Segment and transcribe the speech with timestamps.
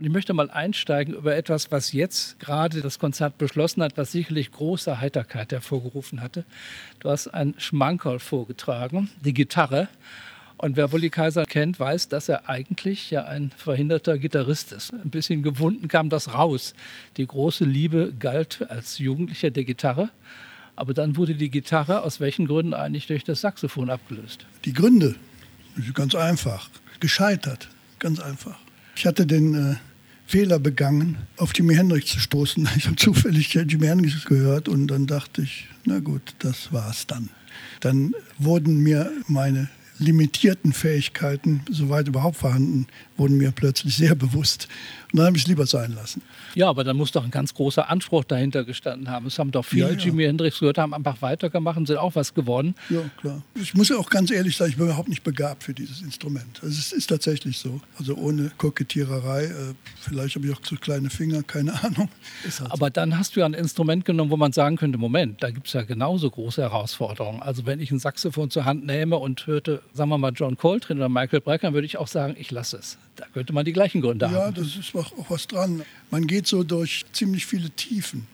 [0.00, 4.12] Und ich möchte mal einsteigen über etwas, was jetzt gerade das Konzert beschlossen hat, was
[4.12, 6.46] sicherlich große Heiterkeit hervorgerufen hatte.
[7.00, 9.88] Du hast ein Schmankerl vorgetragen, die Gitarre.
[10.56, 14.94] Und wer Wolli Kaiser kennt, weiß, dass er eigentlich ja ein verhinderter Gitarrist ist.
[14.94, 16.72] Ein bisschen gewunden kam das raus.
[17.18, 20.08] Die große Liebe galt als Jugendlicher der Gitarre.
[20.76, 24.46] Aber dann wurde die Gitarre aus welchen Gründen eigentlich durch das Saxophon abgelöst?
[24.64, 25.14] Die Gründe,
[25.92, 26.70] ganz einfach,
[27.00, 28.56] gescheitert, ganz einfach.
[28.96, 29.76] Ich hatte den äh,
[30.30, 32.68] Fehler begangen, auf Jimi Hendrix zu stoßen.
[32.76, 37.30] Ich habe zufällig Jimi Hendrix gehört und dann dachte ich, na gut, das war's dann.
[37.80, 39.68] Dann wurden mir meine
[40.00, 42.86] limitierten Fähigkeiten, soweit überhaupt vorhanden,
[43.16, 44.66] wurden mir plötzlich sehr bewusst.
[45.12, 46.22] Und dann habe ich es lieber sein lassen.
[46.54, 49.26] Ja, aber dann muss doch ein ganz großer Anspruch dahinter gestanden haben.
[49.26, 49.98] Es haben doch viele ja, ja.
[49.98, 52.74] Jimi Hendrix gehört, haben einfach weitergemacht und sind auch was geworden.
[52.88, 53.42] Ja, klar.
[53.54, 56.60] Ich muss ja auch ganz ehrlich sagen, ich bin überhaupt nicht begabt für dieses Instrument.
[56.62, 57.80] Also es ist tatsächlich so.
[57.98, 59.44] Also ohne Kokettiererei.
[59.44, 62.08] Äh, vielleicht habe ich auch zu kleine Finger, keine Ahnung.
[62.44, 62.90] Halt aber so.
[62.90, 65.72] dann hast du ja ein Instrument genommen, wo man sagen könnte, Moment, da gibt es
[65.72, 67.42] ja genauso große Herausforderungen.
[67.42, 71.00] Also wenn ich ein Saxophon zur Hand nehme und hörte, sagen wir mal, John Coltrane
[71.00, 72.98] oder Michael Brecker, würde ich auch sagen, ich lasse es.
[73.16, 74.56] Da könnte man die gleichen Gründe ja, haben.
[74.56, 75.82] Ja, das ist auch was dran.
[76.10, 78.26] Man geht so durch ziemlich viele Tiefen.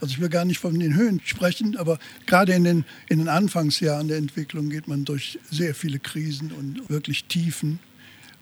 [0.00, 3.28] Also ich will gar nicht von den Höhen sprechen, aber gerade in den, in den
[3.28, 7.78] Anfangsjahren der Entwicklung geht man durch sehr viele Krisen und wirklich Tiefen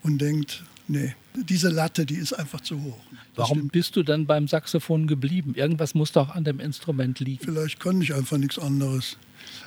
[0.02, 2.98] und denkt, nee, diese Latte, die ist einfach zu hoch.
[3.34, 3.72] Warum stimmt.
[3.72, 5.54] bist du dann beim Saxophon geblieben?
[5.54, 7.44] Irgendwas muss doch an dem Instrument liegen.
[7.44, 9.16] Vielleicht konnte ich einfach nichts anderes.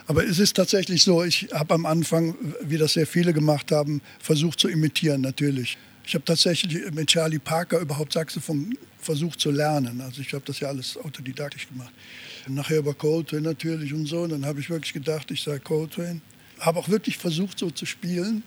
[0.07, 4.01] Aber es ist tatsächlich so, ich habe am Anfang, wie das sehr viele gemacht haben,
[4.19, 5.77] versucht zu imitieren, natürlich.
[6.05, 10.01] Ich habe tatsächlich mit Charlie Parker überhaupt Saxophon versucht zu lernen.
[10.01, 11.93] Also ich habe das ja alles autodidaktisch gemacht.
[12.47, 14.21] Nachher über Coltrane natürlich und so.
[14.21, 16.21] Und dann habe ich wirklich gedacht, ich sei Coltrane.
[16.59, 18.43] Habe auch wirklich versucht, so zu spielen.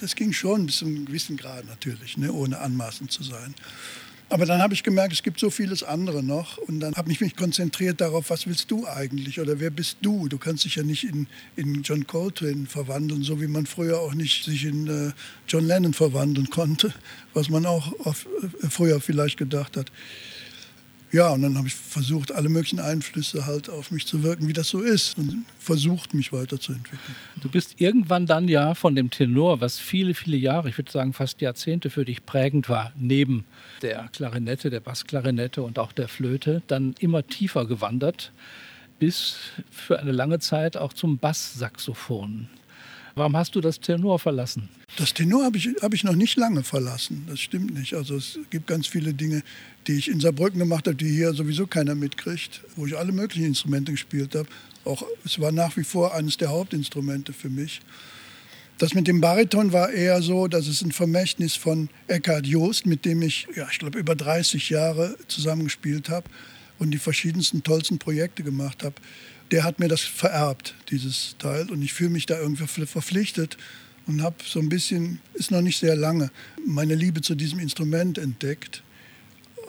[0.00, 3.54] Das ging schon bis zu einem gewissen Grad natürlich, ne, ohne anmaßend zu sein.
[4.28, 6.58] Aber dann habe ich gemerkt, es gibt so vieles andere noch.
[6.58, 10.26] Und dann habe ich mich konzentriert darauf, was willst du eigentlich oder wer bist du?
[10.26, 14.14] Du kannst dich ja nicht in, in John Coltrane verwandeln, so wie man früher auch
[14.14, 15.12] nicht sich in äh,
[15.46, 16.92] John Lennon verwandeln konnte,
[17.34, 19.92] was man auch auf, äh, früher vielleicht gedacht hat.
[21.16, 24.52] Ja, und dann habe ich versucht, alle möglichen Einflüsse halt auf mich zu wirken, wie
[24.52, 27.16] das so ist, und versucht, mich weiterzuentwickeln.
[27.40, 31.14] Du bist irgendwann dann ja von dem Tenor, was viele, viele Jahre, ich würde sagen
[31.14, 33.46] fast Jahrzehnte für dich prägend war, neben
[33.80, 38.30] der Klarinette, der Bassklarinette und auch der Flöte, dann immer tiefer gewandert,
[38.98, 39.38] bis
[39.70, 42.46] für eine lange Zeit auch zum Basssaxophon.
[43.18, 44.68] Warum hast du das Tenor verlassen?
[44.98, 47.24] Das Tenor habe ich, hab ich noch nicht lange verlassen.
[47.26, 47.94] Das stimmt nicht.
[47.94, 49.42] Also es gibt ganz viele Dinge,
[49.86, 53.46] die ich in Saarbrücken gemacht habe, die hier sowieso keiner mitkriegt, wo ich alle möglichen
[53.46, 54.48] Instrumente gespielt habe.
[54.84, 57.80] Auch es war nach wie vor eines der Hauptinstrumente für mich.
[58.76, 63.06] Das mit dem Bariton war eher so, dass es ein Vermächtnis von Eckhard Joost, mit
[63.06, 66.28] dem ich, ja, ich glaube, über 30 Jahre zusammengespielt habe
[66.78, 68.96] und die verschiedensten tollsten Projekte gemacht habe
[69.50, 71.70] der hat mir das vererbt, dieses Teil.
[71.70, 73.56] Und ich fühle mich da irgendwie verpflichtet
[74.06, 76.30] und habe so ein bisschen, ist noch nicht sehr lange,
[76.64, 78.82] meine Liebe zu diesem Instrument entdeckt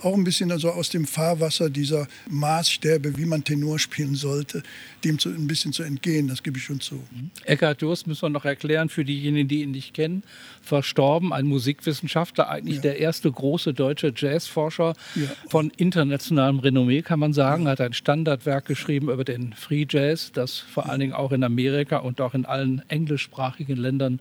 [0.03, 4.63] auch ein bisschen also aus dem Fahrwasser dieser Maßstäbe, wie man Tenor spielen sollte,
[5.03, 6.95] dem zu, ein bisschen zu entgehen, das gebe ich schon zu.
[6.95, 7.31] Mhm.
[7.45, 10.23] Eckhard Durst müssen wir noch erklären für diejenigen, die ihn nicht kennen.
[10.61, 12.81] Verstorben, ein Musikwissenschaftler, eigentlich ja.
[12.83, 15.27] der erste große deutsche Jazzforscher ja.
[15.49, 17.65] von internationalem Renommee, kann man sagen.
[17.65, 17.71] Ja.
[17.71, 21.97] Hat ein Standardwerk geschrieben über den Free Jazz, das vor allen Dingen auch in Amerika
[21.97, 24.19] und auch in allen englischsprachigen Ländern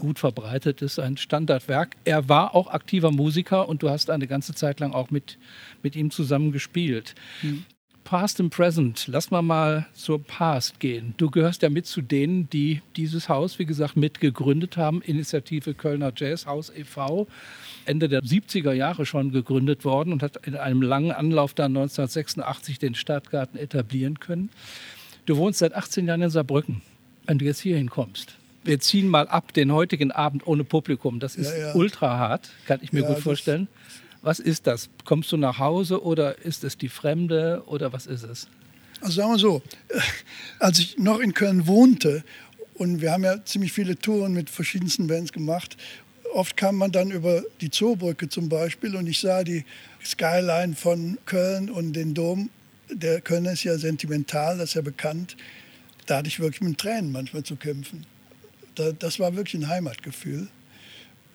[0.00, 1.96] gut verbreitet ist, ein Standardwerk.
[2.04, 5.38] Er war auch aktiver Musiker und du hast eine ganze Zeit lang auch mit,
[5.82, 7.14] mit ihm zusammen gespielt.
[7.40, 7.64] Mhm.
[8.04, 11.14] Past and Present, lass mal mal zur Past gehen.
[11.16, 15.00] Du gehörst ja mit zu denen, die dieses Haus, wie gesagt, mitgegründet haben.
[15.00, 17.26] Initiative Kölner Jazzhaus e.V.
[17.86, 22.78] Ende der 70er Jahre schon gegründet worden und hat in einem langen Anlauf dann 1986
[22.78, 24.50] den Stadtgarten etablieren können.
[25.24, 26.82] Du wohnst seit 18 Jahren in Saarbrücken,
[27.26, 31.20] wenn du jetzt hierhin kommst wir ziehen mal ab den heutigen Abend ohne Publikum.
[31.20, 31.74] Das ist ja, ja.
[31.74, 33.68] ultra hart, kann ich mir ja, gut vorstellen.
[34.24, 34.88] Was ist das?
[35.04, 38.48] Kommst du nach Hause oder ist es die Fremde oder was ist es?
[39.00, 39.62] Also sagen wir so,
[40.58, 42.24] als ich noch in Köln wohnte
[42.74, 45.76] und wir haben ja ziemlich viele Touren mit verschiedensten Bands gemacht,
[46.32, 49.64] oft kam man dann über die Zoobrücke zum Beispiel und ich sah die
[50.02, 52.48] Skyline von Köln und den Dom.
[52.90, 55.36] Der Köln ist ja sentimental, das ist ja bekannt.
[56.06, 58.06] Da hatte ich wirklich mit Tränen manchmal zu kämpfen
[58.74, 60.48] das war wirklich ein Heimatgefühl.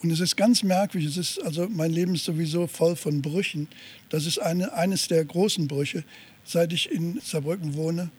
[0.01, 3.67] Und es ist ganz merkwürdig, es ist, also mein Leben ist sowieso voll von Brüchen.
[4.09, 6.05] Das ist eine, eines der großen Brüche.
[6.45, 8.09] Seit ich in Saarbrücken wohne,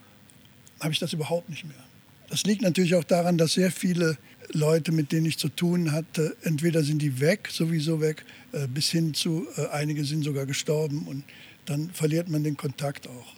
[0.79, 1.85] habe ich das überhaupt nicht mehr.
[2.29, 4.19] Das liegt natürlich auch daran, dass sehr viele
[4.53, 8.91] Leute, mit denen ich zu tun hatte, entweder sind die weg, sowieso weg, äh, bis
[8.91, 11.25] hin zu, äh, einige sind sogar gestorben und
[11.67, 13.35] dann verliert man den Kontakt auch.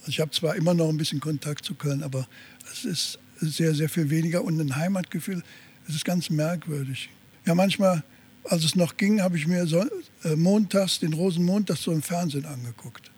[0.00, 2.26] Also ich habe zwar immer noch ein bisschen Kontakt zu Köln, aber
[2.72, 5.42] es ist sehr, sehr viel weniger und ein Heimatgefühl,
[5.88, 7.10] es ist ganz merkwürdig.
[7.46, 8.02] Ja, manchmal,
[8.44, 9.84] als es noch ging, habe ich mir so,
[10.24, 13.10] äh, montags, den Rosenmontag so im Fernsehen angeguckt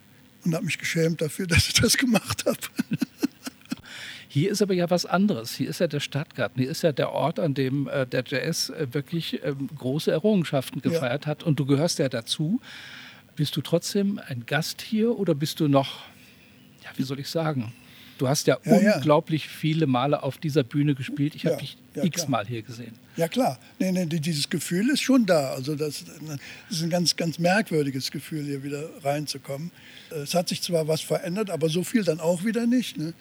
[0.43, 2.57] und habe mich geschämt dafür, dass ich das gemacht habe.
[4.29, 5.55] Hier ist aber ja was anderes.
[5.55, 6.61] Hier ist ja der Stadtgarten.
[6.61, 10.81] Hier ist ja der Ort, an dem äh, der Jazz äh, wirklich äh, große Errungenschaften
[10.81, 11.31] gefeiert ja.
[11.31, 11.43] hat.
[11.43, 12.61] Und du gehörst ja dazu.
[13.35, 16.01] Bist du trotzdem ein Gast hier oder bist du noch,
[16.83, 17.73] ja, wie soll ich sagen?
[18.17, 19.51] Du hast ja, ja unglaublich ja.
[19.51, 21.35] viele Male auf dieser Bühne gespielt.
[21.35, 22.93] Ich habe dich x-mal hier gesehen.
[23.15, 23.59] Ja, klar.
[23.79, 25.51] Nee, nee, dieses Gefühl ist schon da.
[25.51, 29.71] Also das, das, ist ein ganz, ganz merkwürdiges Gefühl, hier wieder reinzukommen.
[30.11, 32.97] Es hat sich zwar was verändert, aber so viel dann auch wieder nicht.
[32.97, 33.13] Ne?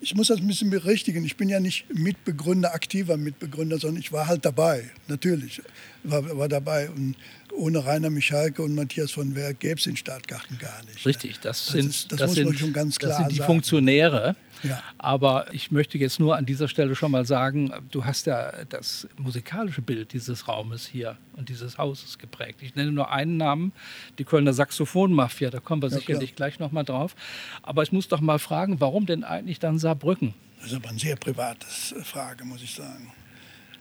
[0.00, 1.24] Ich muss das ein bisschen berichtigen.
[1.24, 5.62] Ich bin ja nicht Mitbegründer, aktiver Mitbegründer, sondern ich war halt dabei, natürlich.
[6.04, 6.90] War, war dabei.
[6.90, 7.16] Und
[7.52, 11.04] ohne Rainer Michalke und Matthias von Werk gäbe es den Stadtgarten gar nicht.
[11.06, 13.46] Richtig, das, das sind, ist, das, das sind, schon ganz klar das sind die sagen.
[13.46, 14.36] Funktionäre.
[14.62, 14.82] Ja.
[14.98, 19.08] Aber ich möchte jetzt nur an dieser Stelle schon mal sagen, du hast ja das
[19.16, 22.62] musikalische Bild dieses Raumes hier und dieses Hauses geprägt.
[22.62, 23.72] Ich nenne nur einen Namen,
[24.18, 26.48] die Kölner Saxophonmafia, da kommen wir ja, sicherlich klar.
[26.48, 27.14] gleich nochmal drauf.
[27.62, 30.34] Aber ich muss doch mal fragen, warum denn eigentlich dann Saarbrücken?
[30.58, 33.12] Das ist aber eine sehr private Frage, muss ich sagen.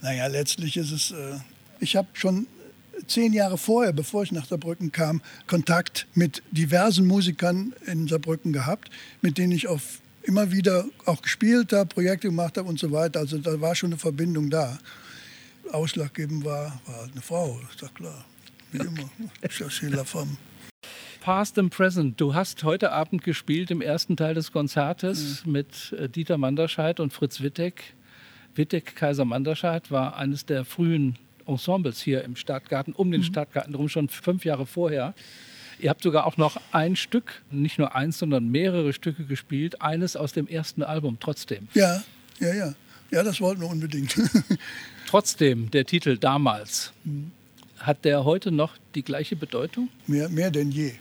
[0.01, 1.39] Naja, letztlich ist es, äh,
[1.79, 2.47] ich habe schon
[3.07, 8.89] zehn Jahre vorher, bevor ich nach Saarbrücken kam, Kontakt mit diversen Musikern in Saarbrücken gehabt,
[9.21, 13.19] mit denen ich auf immer wieder auch gespielt habe, Projekte gemacht habe und so weiter.
[13.19, 14.77] Also da war schon eine Verbindung da.
[15.71, 18.25] Ausschlaggebend war, war halt eine Frau, ist doch klar.
[18.71, 19.09] Wie immer.
[19.49, 20.37] Sheila Femme.
[21.21, 22.21] Past and Present.
[22.21, 25.51] Du hast heute Abend gespielt im ersten Teil des Konzertes mhm.
[25.51, 27.95] mit äh, Dieter Manderscheid und Fritz Wittek.
[28.53, 31.17] Wittek Kaiser Manderscheid war eines der frühen
[31.47, 33.25] Ensembles hier im Stadtgarten, um den mhm.
[33.25, 35.15] Stadtgarten herum, schon fünf Jahre vorher.
[35.79, 39.81] Ihr habt sogar auch noch ein Stück, nicht nur eins, sondern mehrere Stücke gespielt.
[39.81, 41.67] Eines aus dem ersten Album, trotzdem.
[41.73, 42.03] Ja,
[42.39, 42.73] ja, ja.
[43.11, 44.15] Ja, das wollten wir unbedingt.
[45.07, 46.91] trotzdem, der Titel damals.
[47.03, 47.31] Mhm.
[47.79, 49.89] Hat der heute noch die gleiche Bedeutung?
[50.07, 50.93] Mehr, mehr denn je.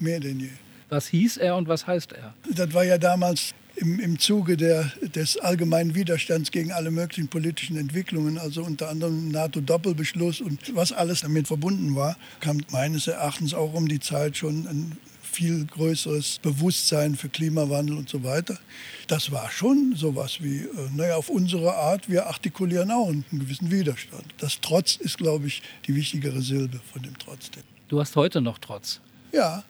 [0.00, 0.50] Mehr denn je.
[0.88, 2.34] Was hieß er und was heißt er?
[2.54, 7.76] Das war ja damals im, im Zuge der, des allgemeinen Widerstands gegen alle möglichen politischen
[7.76, 13.74] Entwicklungen, also unter anderem NATO-Doppelbeschluss und was alles damit verbunden war, kam meines Erachtens auch
[13.74, 18.58] um die Zeit schon ein viel größeres Bewusstsein für Klimawandel und so weiter.
[19.06, 23.70] Das war schon sowas wie, äh, naja, auf unsere Art, wir artikulieren auch einen gewissen
[23.70, 24.24] Widerstand.
[24.38, 27.62] Das Trotz ist, glaube ich, die wichtigere Silbe von dem Trotzdem.
[27.88, 29.00] Du hast heute noch Trotz?
[29.32, 29.62] Ja,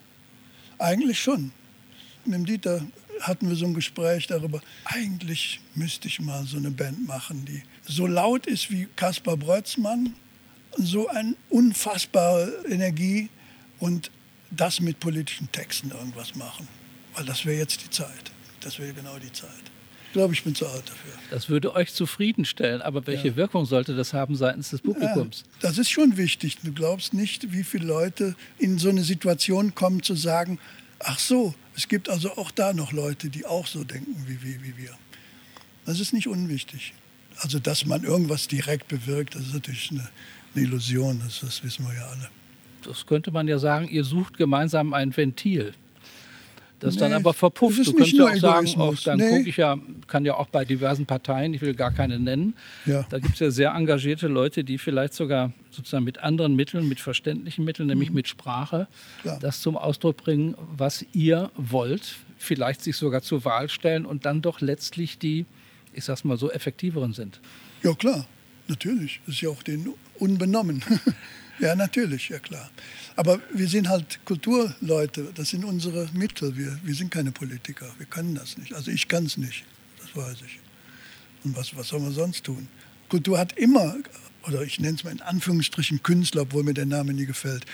[0.79, 1.51] eigentlich schon.
[2.25, 2.83] Mit dem Dieter
[3.21, 7.63] hatten wir so ein Gespräch darüber, eigentlich müsste ich mal so eine Band machen, die
[7.87, 10.15] so laut ist wie Kaspar Brötzmann,
[10.77, 13.29] so eine unfassbare Energie
[13.79, 14.11] und
[14.51, 16.69] das mit politischen Texten irgendwas machen.
[17.15, 18.31] Weil das wäre jetzt die Zeit.
[18.61, 19.51] Das wäre genau die Zeit.
[20.09, 21.13] Ich glaube, ich bin zu alt dafür.
[21.31, 22.81] Das würde euch zufriedenstellen.
[22.81, 23.37] Aber welche ja.
[23.37, 25.45] Wirkung sollte das haben seitens des Publikums?
[25.45, 26.59] Ja, das ist schon wichtig.
[26.63, 30.59] Du glaubst nicht, wie viele Leute in so eine Situation kommen, zu sagen,
[31.01, 34.63] ach so, es gibt also auch da noch Leute, die auch so denken wie, wie,
[34.63, 34.97] wie wir.
[35.85, 36.95] Das ist nicht unwichtig.
[37.39, 40.09] Also, dass man irgendwas direkt bewirkt, das ist natürlich eine,
[40.55, 42.31] eine Illusion, das, das wissen wir ja alle.
[42.83, 45.75] Das könnte man ja sagen, ihr sucht gemeinsam ein Ventil.
[46.79, 47.87] Das nee, dann aber verpufft.
[47.87, 49.31] Du könntest ja auch sagen, auch, dann nee.
[49.31, 52.55] gucke ich ja, kann ja auch bei diversen Parteien, ich will gar keine nennen,
[52.85, 53.07] ja.
[53.09, 57.01] da gibt es ja sehr engagierte Leute, die vielleicht sogar sozusagen mit anderen Mitteln, mit
[57.01, 58.17] verständlichen Mitteln, nämlich mhm.
[58.17, 58.89] mit Sprache,
[59.25, 59.39] ja.
[59.39, 64.43] das zum Ausdruck bringen, was ihr wollt, vielleicht sich sogar zur Wahl stellen und dann
[64.43, 65.47] doch letztlich die,
[65.95, 67.41] ich sag's mal so, effektiveren sind.
[67.83, 68.27] Ja klar,
[68.69, 69.21] natürlich.
[69.25, 70.83] Das ist ja auch denen unbenommen.
[71.59, 72.71] ja, natürlich, ja klar.
[73.17, 76.57] Aber wir sind halt Kulturleute, das sind unsere Mittel.
[76.57, 78.75] Wir, wir sind keine Politiker, wir können das nicht.
[78.75, 79.65] Also ich kann es nicht,
[80.01, 80.61] das weiß ich.
[81.45, 82.69] Und was, was soll man sonst tun?
[83.09, 83.97] Kultur hat immer,
[84.47, 87.65] oder ich nenne es mal in Anführungsstrichen Künstler, obwohl mir der Name nie gefällt,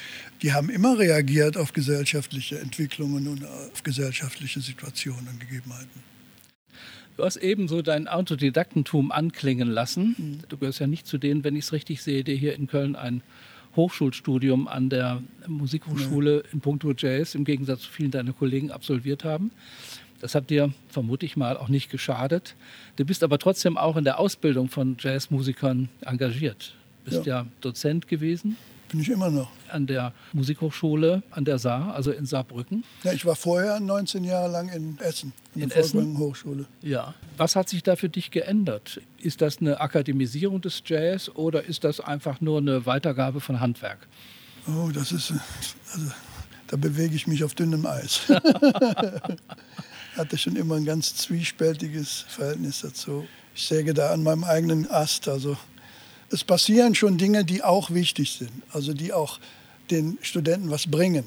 [0.43, 6.13] die haben immer reagiert auf gesellschaftliche Entwicklungen und auf gesellschaftliche Situationen und Gegebenheiten.
[7.17, 10.15] Du hast eben so dein Autodidaktentum anklingen lassen.
[10.17, 10.39] Mhm.
[10.49, 12.97] Du gehörst ja nicht zu denen, wenn ich es richtig sehe, der hier in Köln
[12.97, 13.23] ein
[13.77, 16.53] Hochschulstudium an der Musikhochschule ja.
[16.53, 19.51] in puncto Jazz im Gegensatz zu vielen deiner Kollegen absolviert haben.
[20.21, 22.55] Das hat dir vermute ich mal auch nicht geschadet.
[22.97, 26.75] Du bist aber trotzdem auch in der Ausbildung von Jazzmusikern engagiert.
[27.05, 28.57] Bist ja, ja Dozent gewesen.
[28.93, 29.51] Bin ich immer noch.
[29.71, 32.85] An der Musikhochschule an der Saar, also in Saarbrücken.
[33.03, 36.19] Ja, ich war vorher 19 Jahre lang in Essen, in der Essen?
[36.19, 36.67] Hochschule.
[36.83, 37.15] Ja.
[37.39, 39.01] Was hat sich da für dich geändert?
[39.17, 44.07] Ist das eine Akademisierung des Jazz oder ist das einfach nur eine Weitergabe von Handwerk?
[44.69, 45.33] Oh, das ist,
[45.95, 46.11] also,
[46.67, 48.21] da bewege ich mich auf dünnem Eis.
[50.17, 53.27] hatte schon immer ein ganz zwiespältiges Verhältnis dazu.
[53.55, 55.29] Ich säge da an meinem eigenen Ast.
[55.29, 55.57] Also
[56.33, 59.39] es passieren schon Dinge, die auch wichtig sind, also die auch
[59.91, 61.25] den Studenten was bringen.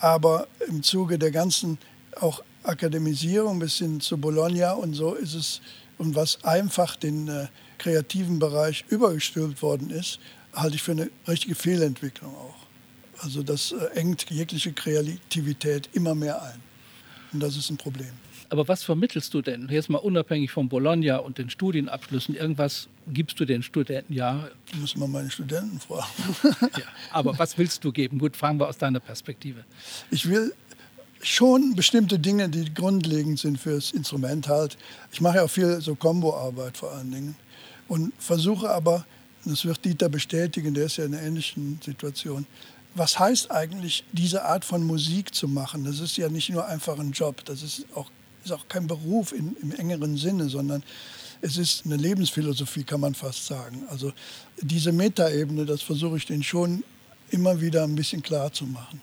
[0.00, 1.78] Aber im Zuge der ganzen
[2.20, 5.60] auch Akademisierung bis hin zu Bologna und so ist es,
[5.98, 7.46] und was einfach den äh,
[7.78, 10.18] kreativen Bereich übergestülpt worden ist,
[10.52, 12.54] halte ich für eine richtige Fehlentwicklung auch.
[13.22, 16.60] Also das äh, engt jegliche Kreativität immer mehr ein.
[17.32, 18.12] Und das ist ein Problem.
[18.48, 19.68] Aber was vermittelst du denn?
[19.70, 24.48] Jetzt mal unabhängig von Bologna und den Studienabschlüssen, irgendwas gibst du den Studenten ja?
[24.80, 26.06] Muss mal meine Studenten fragen.
[26.78, 28.18] ja, aber was willst du geben?
[28.18, 29.64] Gut, fragen wir aus deiner Perspektive.
[30.10, 30.52] Ich will
[31.22, 34.76] schon bestimmte Dinge, die grundlegend sind fürs Instrument halt.
[35.12, 37.36] Ich mache ja auch viel so Komboarbeit vor allen Dingen
[37.88, 39.04] und versuche aber,
[39.44, 42.46] das wird Dieter bestätigen, der ist ja in einer ähnlichen Situation,
[42.94, 45.84] was heißt eigentlich, diese Art von Musik zu machen?
[45.84, 48.10] Das ist ja nicht nur einfach ein Job, das ist auch,
[48.46, 50.82] ist auch kein Beruf in, im engeren Sinne, sondern
[51.42, 53.84] es ist eine Lebensphilosophie, kann man fast sagen.
[53.88, 54.12] Also
[54.60, 56.82] diese Metaebene, das versuche ich denen schon
[57.30, 59.00] immer wieder ein bisschen klar zu machen.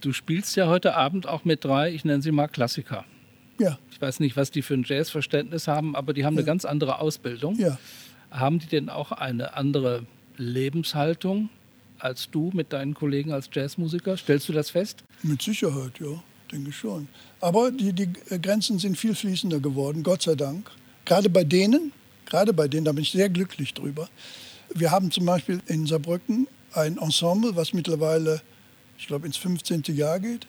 [0.00, 3.04] Du spielst ja heute Abend auch mit drei, ich nenne sie mal Klassiker.
[3.58, 3.78] Ja.
[3.90, 6.40] Ich weiß nicht, was die für ein Jazzverständnis haben, aber die haben ja.
[6.40, 7.58] eine ganz andere Ausbildung.
[7.58, 7.78] Ja.
[8.30, 10.04] Haben die denn auch eine andere
[10.36, 11.48] Lebenshaltung?
[11.98, 14.16] als du mit deinen Kollegen als Jazzmusiker?
[14.16, 15.04] Stellst du das fest?
[15.22, 17.08] Mit Sicherheit, ja, denke schon.
[17.40, 20.70] Aber die, die Grenzen sind viel fließender geworden, Gott sei Dank.
[21.04, 21.92] Gerade bei denen,
[22.24, 24.08] gerade bei denen, da bin ich sehr glücklich drüber.
[24.74, 28.42] Wir haben zum Beispiel in Saarbrücken ein Ensemble, was mittlerweile,
[28.98, 29.82] ich glaube, ins 15.
[29.94, 30.46] Jahr geht.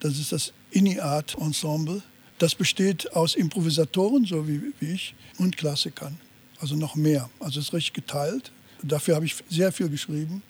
[0.00, 2.02] Das ist das Inni-Art Ensemble.
[2.38, 6.18] Das besteht aus Improvisatoren, so wie, wie ich, und Klassikern.
[6.60, 7.30] Also noch mehr.
[7.40, 8.52] Also es ist richtig geteilt.
[8.82, 10.42] Dafür habe ich sehr viel geschrieben.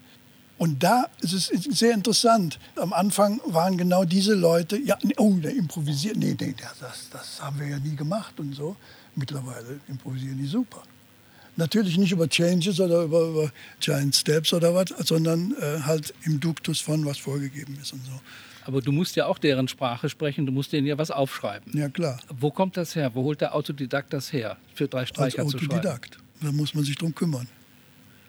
[0.59, 2.59] Und da ist es sehr interessant.
[2.77, 6.17] Am Anfang waren genau diese Leute, ja, oh, der improvisiert.
[6.17, 8.77] Nee, nee, das, das haben wir ja nie gemacht und so.
[9.15, 10.83] Mittlerweile improvisieren die super.
[11.57, 16.39] Natürlich nicht über Changes oder über, über Giant Steps oder was, sondern äh, halt im
[16.39, 18.13] Duktus von, was vorgegeben ist und so.
[18.65, 21.73] Aber du musst ja auch deren Sprache sprechen, du musst denen ja was aufschreiben.
[21.79, 22.19] Ja, klar.
[22.29, 23.15] Wo kommt das her?
[23.15, 25.73] Wo holt der Autodidakt das her, für drei Streicher Als zu schreiben?
[25.73, 26.19] Autodidakt.
[26.43, 27.49] Da muss man sich drum kümmern.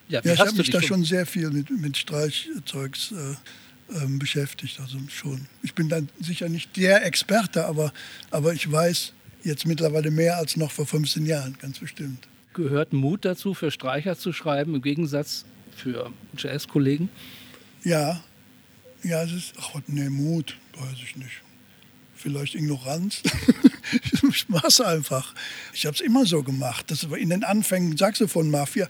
[0.10, 4.80] Ja, ja ich habe mich da schon sehr viel mit, mit Streichzeugs äh, äh, beschäftigt.
[4.80, 5.48] Also schon.
[5.64, 7.94] Ich bin dann sicher nicht der Experte, aber,
[8.32, 12.28] aber ich weiß jetzt mittlerweile mehr als noch vor 15 Jahren, ganz bestimmt.
[12.54, 15.46] Gehört Mut dazu, für Streicher zu schreiben, im Gegensatz
[15.76, 17.10] für Jazzkollegen?
[17.84, 18.24] Ja,
[19.04, 21.42] ja, es ist, ach nee, Mut, weiß ich nicht
[22.18, 23.22] vielleicht Ignoranz.
[24.30, 25.34] ich mach's einfach.
[25.74, 26.90] Ich habe es immer so gemacht.
[26.90, 28.88] Das war in den Anfängen Saxophon-Mafia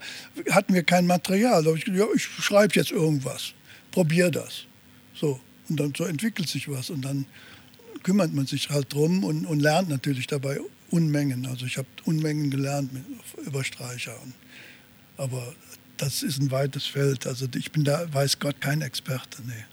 [0.50, 1.62] hatten wir kein Material.
[1.62, 3.52] Da habe ich gedacht, ja, ich schreibe jetzt irgendwas.
[3.90, 4.64] Probier das.
[5.14, 5.40] So.
[5.68, 6.90] Und dann so entwickelt sich was.
[6.90, 7.26] Und dann
[8.02, 11.46] kümmert man sich halt drum und, und lernt natürlich dabei Unmengen.
[11.46, 13.04] Also ich habe Unmengen gelernt mit,
[13.46, 14.14] über Streicher.
[14.22, 14.34] Und,
[15.16, 15.54] aber
[15.98, 17.26] das ist ein weites Feld.
[17.26, 19.42] Also ich bin da, weiß Gott, kein Experte.
[19.46, 19.64] Nee.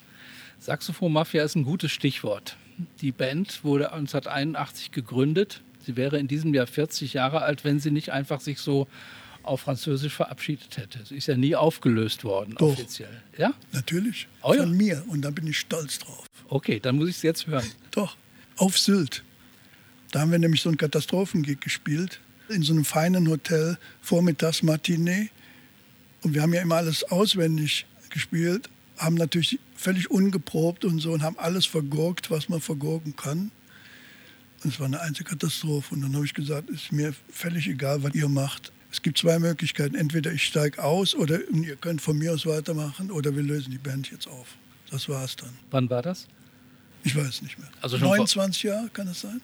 [0.60, 2.58] Saxophon-Mafia ist ein gutes Stichwort.
[3.02, 5.62] Die Band wurde 1981 gegründet.
[5.86, 8.88] Sie wäre in diesem Jahr 40 Jahre alt, wenn sie nicht einfach sich so
[9.44, 11.06] auf Französisch verabschiedet hätte.
[11.06, 12.74] Sie ist ja nie aufgelöst worden, Doch.
[12.74, 13.22] offiziell.
[13.38, 13.54] Ja?
[13.72, 14.28] Natürlich.
[14.42, 14.62] Oh, ja.
[14.62, 15.04] Von mir.
[15.08, 16.26] Und da bin ich stolz drauf.
[16.48, 17.70] Okay, dann muss ich es jetzt hören.
[17.92, 18.18] Doch.
[18.58, 19.24] Auf Sylt.
[20.12, 22.20] Da haben wir nämlich so einen Katastrophengig gespielt.
[22.50, 25.30] In so einem feinen Hotel, vormittags Matinee.
[26.24, 31.22] Und wir haben ja immer alles auswendig gespielt haben natürlich völlig ungeprobt und so und
[31.22, 33.52] haben alles vergurkt, was man vergurken kann.
[34.64, 35.94] Und es war eine einzige Katastrophe.
[35.94, 38.72] Und dann habe ich gesagt, es ist mir völlig egal, was ihr macht.
[38.92, 39.96] Es gibt zwei Möglichkeiten.
[39.96, 43.78] Entweder ich steige aus oder ihr könnt von mir aus weitermachen oder wir lösen die
[43.78, 44.48] Band jetzt auf.
[44.90, 45.52] Das war es dann.
[45.72, 46.28] Wann war das?
[47.04, 47.70] Ich weiß nicht mehr.
[47.82, 49.42] Also 29 Jahre, kann das sein?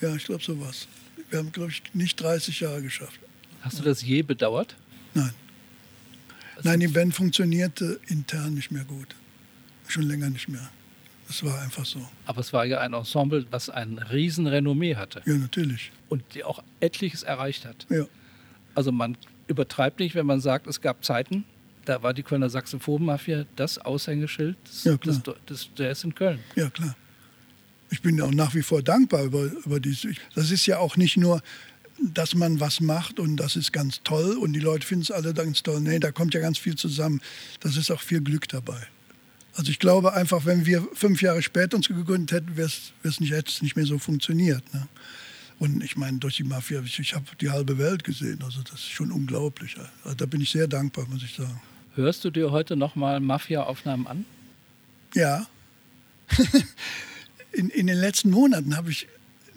[0.00, 0.88] Ja, ich glaube so was.
[1.30, 3.18] Wir haben, glaube ich, nicht 30 Jahre geschafft.
[3.62, 4.76] Hast du das je bedauert?
[5.14, 5.32] Nein.
[6.62, 9.14] Nein, die Band funktionierte intern nicht mehr gut.
[9.88, 10.70] Schon länger nicht mehr.
[11.28, 12.06] Es war einfach so.
[12.26, 15.22] Aber es war ja ein Ensemble, was ein Riesenrenommee hatte.
[15.24, 15.90] Ja, natürlich.
[16.08, 17.86] Und die auch etliches erreicht hat.
[17.88, 18.06] Ja.
[18.74, 21.44] Also man übertreibt nicht, wenn man sagt, es gab Zeiten,
[21.84, 26.40] da war die Kölner Saxophon-Mafia das Aushängeschild des, ja, des, des Jazz in Köln.
[26.56, 26.96] Ja, klar.
[27.90, 30.12] Ich bin auch nach wie vor dankbar über, über diese.
[30.34, 31.42] Das ist ja auch nicht nur
[32.12, 35.32] dass man was macht und das ist ganz toll und die Leute finden es alle
[35.32, 35.80] ganz toll.
[35.80, 37.20] Nee, da kommt ja ganz viel zusammen.
[37.60, 38.86] Das ist auch viel Glück dabei.
[39.54, 42.68] Also ich glaube einfach, wenn wir fünf Jahre später uns gegründet hätten, wäre
[43.02, 44.62] es nicht, hätte es nicht mehr so funktioniert.
[44.74, 44.88] Ne?
[45.58, 48.40] Und ich meine, durch die Mafia, ich, ich habe die halbe Welt gesehen.
[48.42, 49.76] Also das ist schon unglaublich.
[50.02, 51.60] Also da bin ich sehr dankbar, muss ich sagen.
[51.94, 54.24] Hörst du dir heute nochmal Mafia-Aufnahmen an?
[55.14, 55.46] Ja.
[57.52, 59.06] in, in den letzten Monaten habe ich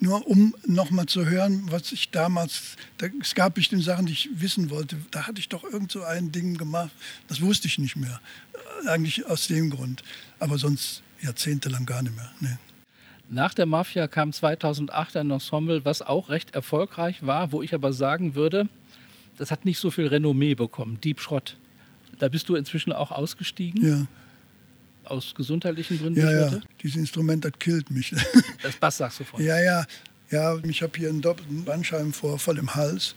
[0.00, 4.28] nur um nochmal zu hören, was ich damals, da, es gab bestimmt Sachen, die ich
[4.32, 4.96] wissen wollte.
[5.10, 6.90] Da hatte ich doch irgend so ein Ding gemacht,
[7.26, 8.20] das wusste ich nicht mehr.
[8.86, 10.02] Eigentlich aus dem Grund.
[10.38, 12.30] Aber sonst jahrzehntelang gar nicht mehr.
[12.40, 12.56] Nee.
[13.30, 17.92] Nach der Mafia kam 2008 ein Ensemble, was auch recht erfolgreich war, wo ich aber
[17.92, 18.68] sagen würde,
[19.36, 21.00] das hat nicht so viel Renommee bekommen.
[21.00, 21.56] Deep Schrott.
[22.18, 23.86] Da bist du inzwischen auch ausgestiegen.
[23.86, 24.06] Ja.
[25.10, 26.20] Aus gesundheitlichen Gründen?
[26.20, 26.60] Ja, ja.
[26.82, 28.14] Dieses Instrument, das killt mich.
[28.62, 29.42] Das Basssaxophon.
[29.42, 29.86] Ja, ja.
[30.30, 33.14] Ja, ich habe hier einen doppelten Bandscheibenvorfall im Hals.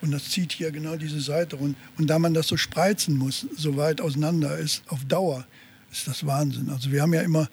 [0.00, 1.78] Und das zieht hier genau diese Seite runter.
[1.98, 5.46] Und da man das so spreizen muss, so weit auseinander ist, auf Dauer,
[5.90, 6.70] ist das Wahnsinn.
[6.70, 7.48] Also wir haben ja immer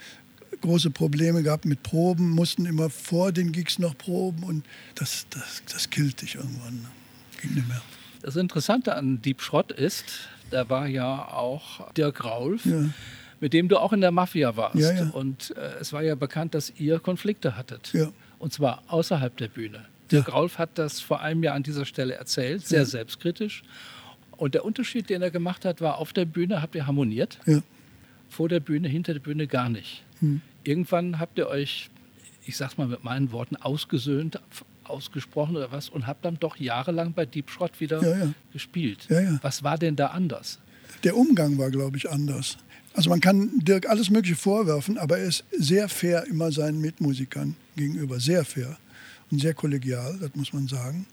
[0.61, 5.63] große Probleme gehabt mit Proben, mussten immer vor den Gigs noch proben und das, das,
[5.71, 6.87] das killt dich irgendwann.
[7.41, 7.81] Ging nicht mehr.
[8.21, 10.05] Das Interessante an Deep Schrott ist,
[10.51, 12.85] da war ja auch Dirk Raulf, ja.
[13.41, 14.75] Mit dem du auch in der Mafia warst.
[14.75, 15.09] Ja, ja.
[15.09, 17.91] Und äh, es war ja bekannt, dass ihr Konflikte hattet.
[18.39, 19.85] Und zwar außerhalb der Bühne.
[20.11, 23.63] Dirk Raulf hat das vor einem Jahr an dieser Stelle erzählt, sehr selbstkritisch.
[24.37, 27.39] Und der Unterschied, den er gemacht hat, war, auf der Bühne habt ihr harmoniert,
[28.29, 30.03] vor der Bühne, hinter der Bühne gar nicht.
[30.19, 30.41] Hm.
[30.63, 31.89] Irgendwann habt ihr euch,
[32.45, 34.39] ich sag's mal mit meinen Worten, ausgesöhnt,
[34.83, 38.33] ausgesprochen oder was und habt dann doch jahrelang bei Deep Schrott wieder ja, ja.
[38.51, 39.07] gespielt.
[39.09, 40.59] Ja, was war denn da anders?
[41.03, 42.57] Der Umgang war, glaube ich, anders.
[42.93, 47.55] Also man kann Dirk alles Mögliche vorwerfen, aber er ist sehr fair immer seinen Mitmusikern
[47.75, 48.77] gegenüber, sehr fair
[49.29, 51.05] und sehr kollegial, das muss man sagen.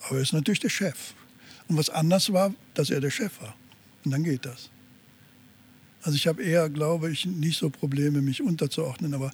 [0.00, 1.14] Aber er ist natürlich der Chef.
[1.68, 3.54] Und was anders war, dass er der Chef war.
[4.04, 4.70] Und dann geht das.
[6.02, 9.32] Also ich habe eher, glaube ich, nicht so Probleme, mich unterzuordnen, aber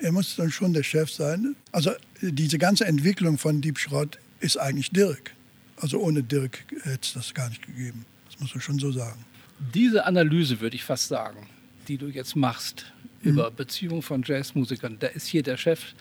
[0.00, 1.56] er muss dann schon der Chef sein.
[1.72, 1.90] Also
[2.22, 5.34] diese ganze Entwicklung von Deep Schrott ist eigentlich Dirk.
[5.76, 8.06] Also ohne Dirk hätte es das gar nicht gegeben.
[8.30, 9.24] Das muss man schon so sagen.
[9.58, 11.46] Diese Analyse, würde ich fast sagen,
[11.88, 13.30] die du jetzt machst mhm.
[13.30, 15.94] über Beziehungen von Jazzmusikern, da ist hier der Chef,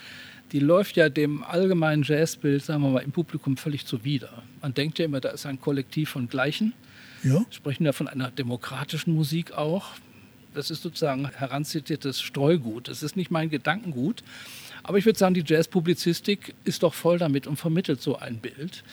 [0.52, 4.44] die läuft ja dem allgemeinen Jazzbild, sagen wir mal, im Publikum völlig zuwider.
[4.62, 6.74] Man denkt ja immer, da ist ein Kollektiv von Gleichen.
[7.24, 7.44] Ja.
[7.50, 9.94] Sprechen ja von einer demokratischen Musik auch.
[10.54, 12.88] Das ist sozusagen heranzitiertes Streugut.
[12.88, 14.24] Das ist nicht mein Gedankengut.
[14.84, 18.84] Aber ich würde sagen, die Jazzpublizistik ist doch voll damit und vermittelt so ein Bild,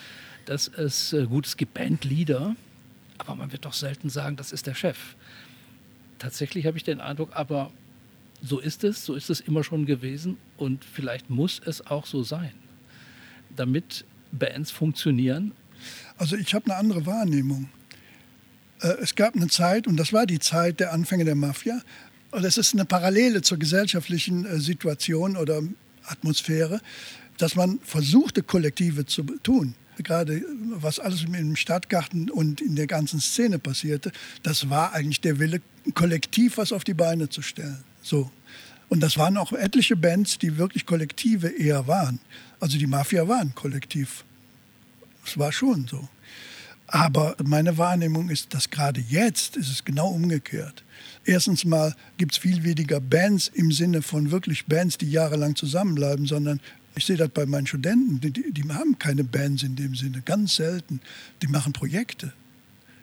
[0.47, 2.57] dass es äh, gut, es gibt Bandleader,
[3.29, 4.99] aber man wird doch selten sagen, das ist der Chef.
[6.19, 7.73] Tatsächlich habe ich den Eindruck, aber
[8.43, 12.23] so ist es, so ist es immer schon gewesen und vielleicht muss es auch so
[12.23, 12.53] sein,
[13.55, 15.53] damit Bands funktionieren.
[16.17, 17.69] Also ich habe eine andere Wahrnehmung.
[18.81, 21.81] Äh, es gab eine Zeit, und das war die Zeit der Anfänge der Mafia,
[22.33, 25.63] und es ist eine Parallele zur gesellschaftlichen äh, Situation oder
[26.05, 26.81] Atmosphäre,
[27.39, 29.75] dass man versuchte, Kollektive zu tun.
[30.03, 30.43] Gerade
[30.75, 34.13] was alles im Stadtgarten und in der ganzen Szene passierte,
[34.43, 35.61] das war eigentlich der Wille,
[35.95, 37.85] kollektiv was auf die Beine zu stellen.
[38.03, 38.31] So.
[38.89, 42.21] Und das waren auch etliche Bands, die wirklich Kollektive eher waren.
[42.61, 44.25] Also die Mafia waren kollektiv.
[45.25, 46.09] Es war schon so.
[46.89, 50.85] Aber meine Wahrnehmung ist, dass gerade jetzt ist es genau umgekehrt.
[51.25, 56.27] Erstens mal gibt es viel weniger Bands im Sinne von wirklich Bands, die jahrelang zusammenbleiben,
[56.27, 56.61] sondern
[56.95, 60.57] ich sehe das bei meinen Studenten, die, die haben keine Bands in dem Sinne, ganz
[60.57, 61.01] selten.
[61.41, 62.33] Die machen Projekte.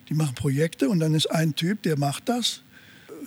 [0.10, 2.62] Die machen Projekte und dann ist ein Typ, der macht das,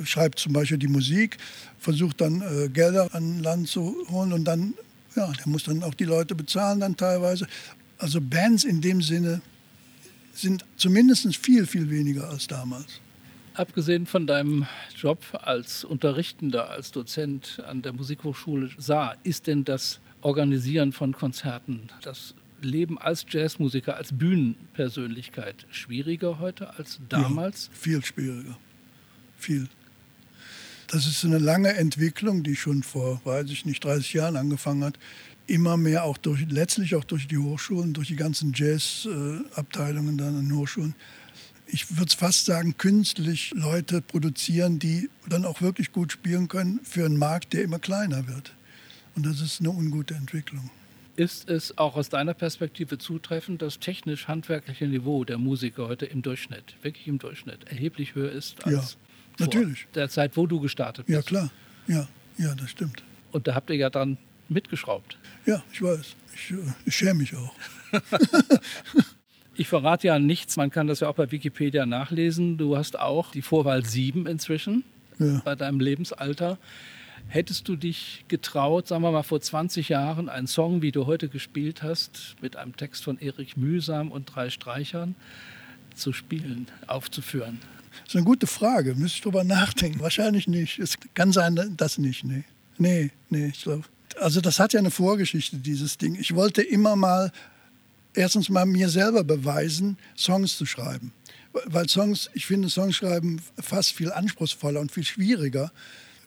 [0.04, 1.38] schreibt zum Beispiel die Musik,
[1.78, 4.74] versucht dann äh, Gelder an Land zu holen und dann,
[5.14, 7.46] ja, der muss dann auch die Leute bezahlen dann teilweise.
[7.98, 9.40] Also Bands in dem Sinne
[10.32, 13.00] sind zumindest viel, viel weniger als damals.
[13.54, 20.00] Abgesehen von deinem Job als Unterrichtender, als Dozent an der Musikhochschule Saar, ist denn das
[20.22, 27.66] Organisieren von Konzerten, das Leben als Jazzmusiker, als Bühnenpersönlichkeit schwieriger heute als damals?
[27.66, 28.56] Ja, viel schwieriger.
[29.38, 29.68] Viel.
[30.86, 34.98] Das ist eine lange Entwicklung, die schon vor, weiß ich nicht, 30 Jahren angefangen hat
[35.46, 40.52] immer mehr auch durch, letztlich auch durch die Hochschulen, durch die ganzen Jazzabteilungen dann an
[40.54, 40.94] Hochschulen.
[41.66, 47.04] Ich würde fast sagen, künstlich Leute produzieren, die dann auch wirklich gut spielen können für
[47.04, 48.54] einen Markt, der immer kleiner wird.
[49.14, 50.70] Und das ist eine ungute Entwicklung.
[51.16, 56.76] Ist es auch aus deiner Perspektive zutreffend, dass technisch-handwerkliche Niveau der Musiker heute im Durchschnitt,
[56.82, 58.96] wirklich im Durchschnitt, erheblich höher ist als
[59.38, 59.86] ja, natürlich.
[59.94, 61.16] der Zeit, wo du gestartet bist?
[61.16, 61.50] Ja, klar.
[61.86, 63.02] Ja, ja, das stimmt.
[63.30, 64.16] Und da habt ihr ja dann
[64.48, 65.18] mitgeschraubt.
[65.44, 66.16] Ja, ich weiß.
[66.34, 67.54] Ich, äh, ich schäme mich auch.
[69.54, 72.56] ich verrate ja nichts, man kann das ja auch bei Wikipedia nachlesen.
[72.56, 74.84] Du hast auch die Vorwahl 7 inzwischen
[75.18, 75.42] ja.
[75.44, 76.58] bei deinem Lebensalter.
[77.28, 81.28] Hättest du dich getraut, sagen wir mal vor 20 Jahren, einen Song, wie du heute
[81.28, 85.14] gespielt hast, mit einem Text von Erik Mühsam und drei Streichern
[85.94, 87.58] zu spielen, aufzuführen?
[88.00, 88.94] Das ist eine gute Frage.
[88.94, 90.00] Müsste ich drüber nachdenken.
[90.00, 90.78] Wahrscheinlich nicht.
[90.78, 92.24] Es kann sein, dass nicht.
[92.24, 92.44] Nee,
[92.78, 93.84] nee, nee ich glaube.
[94.20, 96.16] Also das hat ja eine Vorgeschichte, dieses Ding.
[96.16, 97.32] Ich wollte immer mal,
[98.14, 101.12] erstens mal mir selber beweisen, Songs zu schreiben.
[101.66, 105.70] Weil Songs, ich finde Songs schreiben fast viel anspruchsvoller und viel schwieriger,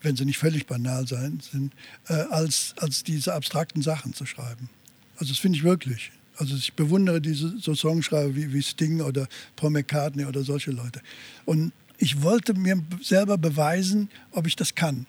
[0.01, 1.73] wenn sie nicht völlig banal sein, sind,
[2.07, 4.69] äh, als, als diese abstrakten Sachen zu schreiben.
[5.17, 6.11] Also das finde ich wirklich.
[6.37, 11.01] Also ich bewundere diese so Songschreiber wie, wie Sting oder Paul McCartney oder solche Leute.
[11.45, 15.05] Und ich wollte mir selber beweisen, ob ich das kann.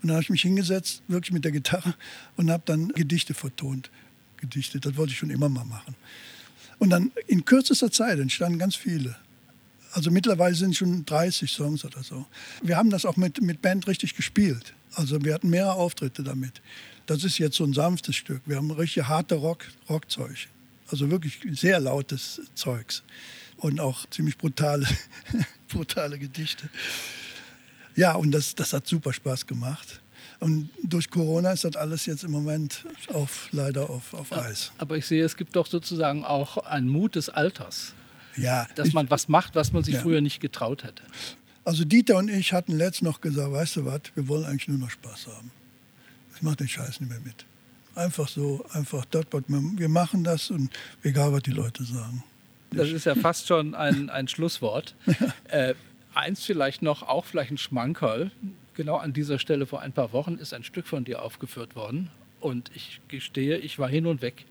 [0.00, 1.94] Und dann habe ich mich hingesetzt, wirklich mit der Gitarre,
[2.36, 3.90] und habe dann Gedichte vertont.
[4.36, 5.96] Gedichte, das wollte ich schon immer mal machen.
[6.78, 9.16] Und dann in kürzester Zeit entstanden ganz viele.
[9.98, 12.24] Also mittlerweile sind schon 30 Songs oder so.
[12.62, 14.72] Wir haben das auch mit, mit Band richtig gespielt.
[14.94, 16.62] Also wir hatten mehrere Auftritte damit.
[17.06, 18.40] Das ist jetzt so ein sanftes Stück.
[18.46, 20.46] Wir haben richtig harte Rock, Rockzeug.
[20.86, 23.02] Also wirklich sehr lautes Zeugs.
[23.56, 24.86] Und auch ziemlich brutale,
[25.68, 26.68] brutale Gedichte.
[27.96, 30.00] Ja, und das, das hat super Spaß gemacht.
[30.38, 34.70] Und durch Corona ist das alles jetzt im Moment auf, leider auf, auf Eis.
[34.78, 37.94] Aber ich sehe, es gibt doch sozusagen auch einen Mut des Alters.
[38.38, 38.66] Ja.
[38.74, 40.00] Dass man was macht, was man sich ja.
[40.00, 41.02] früher nicht getraut hätte.
[41.64, 44.78] Also Dieter und ich hatten letzt noch gesagt, weißt du was, wir wollen eigentlich nur
[44.78, 45.50] noch Spaß haben.
[46.34, 47.44] Ich mache den Scheiß nicht mehr mit.
[47.94, 50.70] Einfach so, einfach dort, wir machen das und
[51.02, 52.22] egal, was die Leute sagen.
[52.70, 54.94] Das ist ja fast schon ein, ein Schlusswort.
[55.48, 55.74] äh,
[56.14, 58.30] eins vielleicht noch, auch vielleicht ein Schmankerl.
[58.74, 62.10] Genau an dieser Stelle vor ein paar Wochen ist ein Stück von dir aufgeführt worden.
[62.40, 64.44] Und ich gestehe, ich war hin und weg.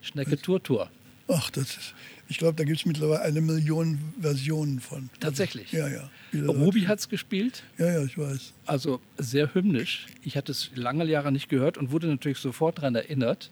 [0.00, 0.90] Schnecke Tour Tour.
[1.28, 1.94] Ach, das ist,
[2.28, 5.10] ich glaube, da gibt es mittlerweile eine Million Versionen von.
[5.20, 5.72] Tatsächlich?
[5.72, 6.10] Ja, ja.
[6.34, 7.62] Ruby hat es gespielt.
[7.78, 8.52] Ja, ja, ich weiß.
[8.66, 10.06] Also sehr hymnisch.
[10.22, 13.50] Ich hatte es lange Jahre nicht gehört und wurde natürlich sofort daran erinnert,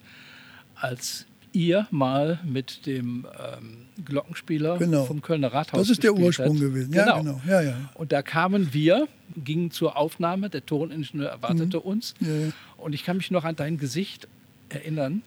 [0.75, 5.05] als ihr mal mit dem ähm, Glockenspieler genau.
[5.05, 6.61] vom Kölner Rathaus Das ist der Ursprung hat.
[6.61, 6.93] gewesen.
[6.93, 7.39] Ja, genau.
[7.39, 7.41] genau.
[7.47, 7.77] Ja, ja.
[7.95, 9.07] Und da kamen wir,
[9.37, 11.85] gingen zur Aufnahme, der Toningenieur erwartete mhm.
[11.85, 12.15] uns.
[12.19, 12.29] Ja.
[12.77, 14.27] Und ich kann mich noch an dein Gesicht
[14.69, 15.23] erinnern,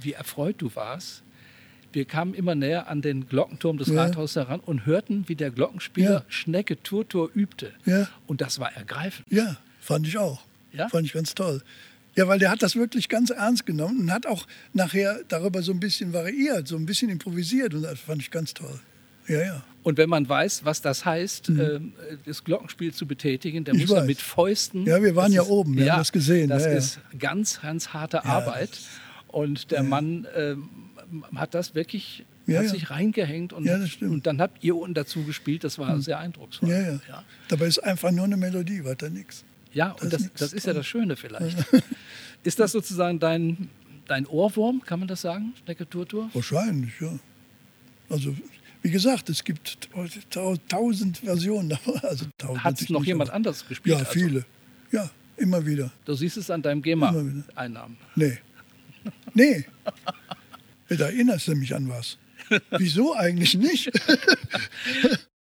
[0.00, 1.22] wie erfreut du warst.
[1.96, 4.02] Wir kamen immer näher an den Glockenturm des ja.
[4.02, 7.72] Rathauses heran und hörten, wie der Glockenspieler Schnecke Turtur übte.
[8.26, 9.26] Und das war ergreifend.
[9.30, 10.42] Ja, fand ich auch.
[10.72, 10.90] Ja?
[10.90, 11.62] Fand ich ganz toll.
[12.14, 15.72] Ja, weil der hat das wirklich ganz ernst genommen und hat auch nachher darüber so
[15.72, 18.78] ein bisschen variiert, so ein bisschen improvisiert und das fand ich ganz toll.
[19.26, 19.64] Ja, ja.
[19.82, 21.60] Und wenn man weiß, was das heißt, mhm.
[21.60, 24.84] äh, das Glockenspiel zu betätigen, dann muss er mit Fäusten.
[24.84, 26.50] Ja, wir waren ja ist, oben, wir ja, haben das gesehen.
[26.50, 28.80] Das ja, ist ganz, ganz harte Arbeit.
[29.28, 30.56] Und der Mann äh,
[31.34, 35.24] hat das wirklich ja, hat sich reingehängt und, ja, und, dann habt ihr unten dazu
[35.24, 35.64] gespielt.
[35.64, 36.00] Das war mhm.
[36.00, 36.70] sehr eindrucksvoll.
[36.70, 37.24] Ja, ja.
[37.48, 39.44] Dabei ist einfach nur eine Melodie, weiter nichts.
[39.72, 41.56] Ja, und das, das, ist ja das Schöne vielleicht.
[42.44, 43.68] ist das sozusagen dein,
[44.06, 46.30] dein Ohrwurm, kann man das sagen, Schnecke Turtur?
[46.32, 47.18] Wahrscheinlich, ja.
[48.08, 48.34] Also,
[48.82, 49.88] wie gesagt, es gibt
[50.68, 51.76] tausend Versionen.
[52.02, 52.26] Also,
[52.58, 53.36] Hat es noch jemand aber.
[53.36, 53.96] anders gespielt?
[53.96, 54.12] Ja, also?
[54.12, 54.44] viele.
[54.92, 55.90] Ja, immer wieder.
[56.04, 57.96] Du siehst es an deinem GEMA-Einnahmen?
[58.14, 58.38] Nee.
[59.34, 59.64] Nee.
[60.88, 62.18] Da erinnerst du mich an was.
[62.78, 63.90] Wieso eigentlich nicht?